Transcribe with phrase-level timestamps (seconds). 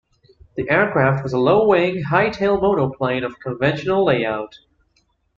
[0.55, 4.57] The aircraft was a low-wing, high-tail monoplane of conventional layout.